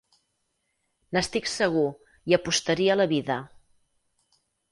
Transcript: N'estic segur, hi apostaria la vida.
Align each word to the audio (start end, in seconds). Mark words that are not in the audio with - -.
N'estic 1.17 1.49
segur, 1.51 1.83
hi 2.31 2.35
apostaria 2.39 2.97
la 2.97 3.09
vida. 3.13 3.39